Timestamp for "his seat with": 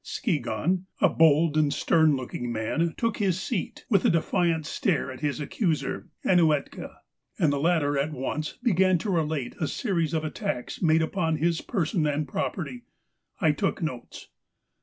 3.17-4.03